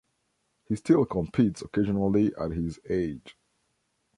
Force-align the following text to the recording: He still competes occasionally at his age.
He 0.67 0.75
still 0.77 1.05
competes 1.05 1.61
occasionally 1.61 2.33
at 2.35 2.49
his 2.49 2.79
age. 2.89 3.37